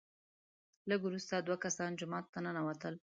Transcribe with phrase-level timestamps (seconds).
[0.89, 2.93] لږ وروسته دوه کسان جومات ته ننوتل،